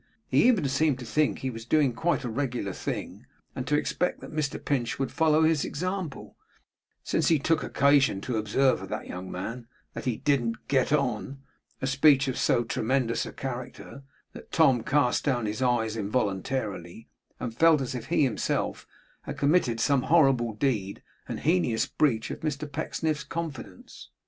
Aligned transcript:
He 0.25 0.47
even 0.47 0.67
seemed 0.67 0.97
to 0.97 1.05
think 1.05 1.35
that 1.35 1.41
he 1.41 1.51
was 1.51 1.63
doing 1.63 1.93
quite 1.93 2.23
a 2.23 2.29
regular 2.31 2.73
thing, 2.73 3.27
and 3.55 3.67
to 3.67 3.75
expect 3.75 4.19
that 4.21 4.33
Mr 4.33 4.57
Pinch 4.59 4.97
would 4.97 5.11
follow 5.11 5.43
his 5.43 5.63
example, 5.63 6.35
since 7.03 7.27
he 7.27 7.37
took 7.37 7.61
occasion 7.61 8.19
to 8.21 8.37
observe 8.39 8.81
of 8.81 8.89
that 8.89 9.05
young 9.05 9.31
man 9.31 9.67
'that 9.93 10.05
he 10.05 10.17
didn't 10.17 10.67
get 10.67 10.91
on'; 10.91 11.43
a 11.83 11.85
speech 11.85 12.27
of 12.27 12.35
so 12.39 12.63
tremendous 12.63 13.27
a 13.27 13.31
character, 13.31 14.01
that 14.33 14.51
Tom 14.51 14.81
cast 14.81 15.23
down 15.23 15.45
his 15.45 15.61
eyes 15.61 15.95
involuntarily, 15.95 17.07
and 17.39 17.55
felt 17.55 17.79
as 17.79 17.93
if 17.93 18.07
he 18.07 18.23
himself 18.23 18.87
had 19.21 19.37
committed 19.37 19.79
some 19.79 20.01
horrible 20.09 20.53
deed 20.53 21.03
and 21.27 21.41
heinous 21.41 21.85
breach 21.85 22.31
of 22.31 22.39
Mr 22.39 22.65
Pecksniff's 22.67 23.23
confidence. 23.23 24.09